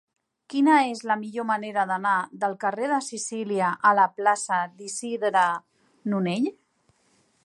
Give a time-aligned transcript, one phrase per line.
[0.51, 2.13] Quina és la millor manera d'anar
[2.45, 5.47] del carrer de Sicília a la plaça d'Isidre
[6.15, 6.53] Nonell?